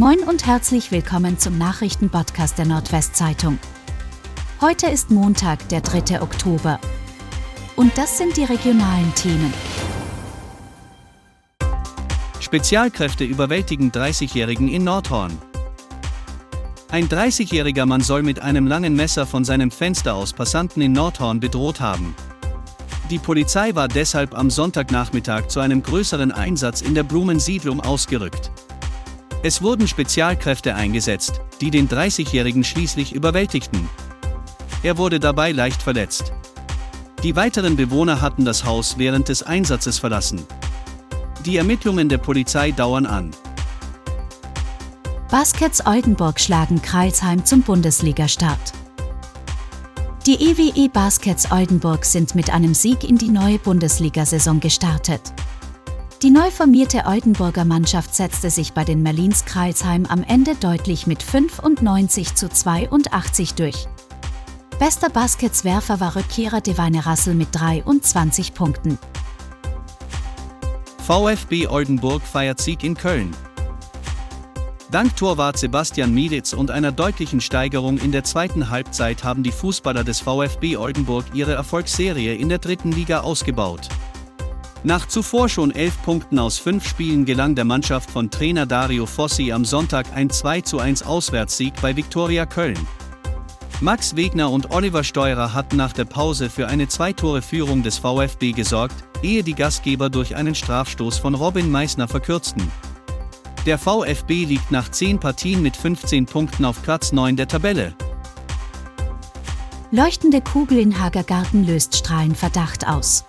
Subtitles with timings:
[0.00, 3.58] Moin und herzlich willkommen zum Nachrichtenpodcast der Nordwestzeitung.
[4.62, 6.22] Heute ist Montag, der 3.
[6.22, 6.80] Oktober.
[7.76, 9.52] Und das sind die regionalen Themen.
[12.40, 15.36] Spezialkräfte überwältigen 30-Jährigen in Nordhorn.
[16.90, 21.40] Ein 30-jähriger Mann soll mit einem langen Messer von seinem Fenster aus Passanten in Nordhorn
[21.40, 22.16] bedroht haben.
[23.10, 28.50] Die Polizei war deshalb am Sonntagnachmittag zu einem größeren Einsatz in der Blumensiedlung ausgerückt.
[29.42, 33.88] Es wurden Spezialkräfte eingesetzt, die den 30-Jährigen schließlich überwältigten.
[34.82, 36.32] Er wurde dabei leicht verletzt.
[37.22, 40.44] Die weiteren Bewohner hatten das Haus während des Einsatzes verlassen.
[41.46, 43.30] Die Ermittlungen der Polizei dauern an.
[45.30, 48.74] Baskets Oldenburg schlagen Kreilsheim zum Bundesligastart.
[50.26, 55.32] Die EWE Baskets Oldenburg sind mit einem Sieg in die neue Bundesliga-Saison gestartet.
[56.22, 61.22] Die neu formierte Oldenburger Mannschaft setzte sich bei den Merlins Kreilsheim am Ende deutlich mit
[61.22, 63.86] 95 zu 82 durch.
[64.78, 68.98] Bester Basketswerfer war Rückkehrer Devine Rassel mit 23 Punkten.
[70.98, 73.34] VfB Oldenburg feiert Sieg in Köln.
[74.90, 80.04] Dank Torwart Sebastian Mieditz und einer deutlichen Steigerung in der zweiten Halbzeit haben die Fußballer
[80.04, 83.88] des VfB Oldenburg ihre Erfolgsserie in der dritten Liga ausgebaut.
[84.82, 89.52] Nach zuvor schon elf Punkten aus fünf Spielen gelang der Mannschaft von Trainer Dario Fossi
[89.52, 92.78] am Sonntag ein 2:1 Auswärtssieg bei Viktoria Köln.
[93.82, 98.94] Max Wegner und Oliver Steurer hatten nach der Pause für eine Zweitore-Führung des VfB gesorgt,
[99.22, 102.70] ehe die Gastgeber durch einen Strafstoß von Robin Meissner verkürzten.
[103.66, 107.94] Der VfB liegt nach 10 Partien mit 15 Punkten auf Platz 9 der Tabelle.
[109.90, 113.24] Leuchtende Kugel in Hagergarten löst Strahlenverdacht aus.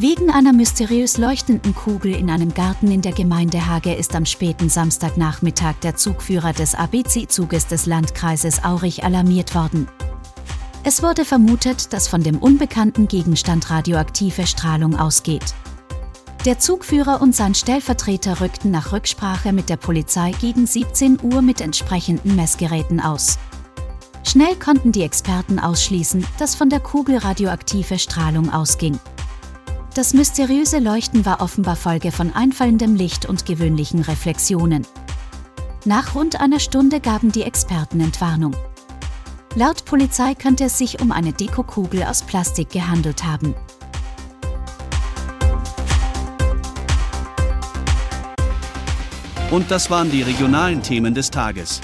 [0.00, 4.68] Wegen einer mysteriös leuchtenden Kugel in einem Garten in der Gemeinde Hage ist am späten
[4.68, 9.88] Samstagnachmittag der Zugführer des ABC-Zuges des Landkreises Aurich alarmiert worden.
[10.84, 15.52] Es wurde vermutet, dass von dem unbekannten Gegenstand radioaktive Strahlung ausgeht.
[16.44, 21.60] Der Zugführer und sein Stellvertreter rückten nach Rücksprache mit der Polizei gegen 17 Uhr mit
[21.60, 23.36] entsprechenden Messgeräten aus.
[24.22, 29.00] Schnell konnten die Experten ausschließen, dass von der Kugel radioaktive Strahlung ausging.
[29.98, 34.86] Das mysteriöse Leuchten war offenbar Folge von einfallendem Licht und gewöhnlichen Reflexionen.
[35.84, 38.54] Nach rund einer Stunde gaben die Experten Entwarnung.
[39.56, 43.56] Laut Polizei könnte es sich um eine Dekokugel aus Plastik gehandelt haben.
[49.50, 51.80] Und das waren die regionalen Themen des Tages.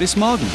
[0.00, 0.50] Bis morgen!